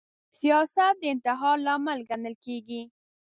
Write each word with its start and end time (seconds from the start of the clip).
سیاست 0.39 0.93
د 0.99 1.03
انتحار 1.13 1.57
لامل 1.65 1.99
ګڼل 2.09 2.35
کیږي 2.45 2.81